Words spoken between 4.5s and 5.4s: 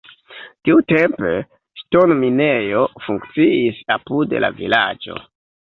vilaĝo.